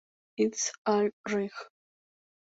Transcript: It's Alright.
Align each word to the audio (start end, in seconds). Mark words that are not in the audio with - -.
It's 0.35 0.71
Alright. 0.89 1.51